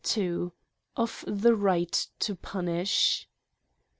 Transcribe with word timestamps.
Of 0.97 1.23
the 1.27 1.55
Bight 1.55 2.07
to 2.21 2.33
punish. 2.33 3.27